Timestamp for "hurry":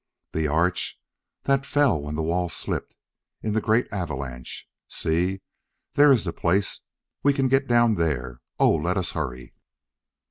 9.11-9.53